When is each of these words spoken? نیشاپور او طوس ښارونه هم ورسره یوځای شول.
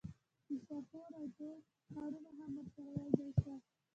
نیشاپور 0.51 1.09
او 1.17 1.25
طوس 1.37 1.63
ښارونه 1.93 2.31
هم 2.39 2.51
ورسره 2.57 2.89
یوځای 3.01 3.29
شول. 3.39 3.59